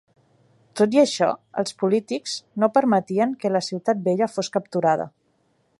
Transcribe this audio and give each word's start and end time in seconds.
Tot 0.79 0.95
i 0.97 1.01
això, 1.01 1.27
els 1.63 1.75
polítics 1.83 2.33
no 2.63 2.71
permetien 2.79 3.37
que 3.45 3.53
la 3.55 3.65
Ciutat 3.69 4.05
Vella 4.09 4.31
fos 4.39 4.51
capturada. 4.57 5.07